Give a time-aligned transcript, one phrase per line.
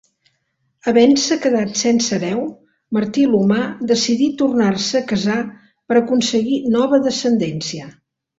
[0.91, 2.39] Havent-se quedat sense hereu,
[2.97, 3.59] Martí l'Humà
[3.91, 5.37] decidí tornar-se a casar
[5.69, 7.93] per aconseguir nova descendència.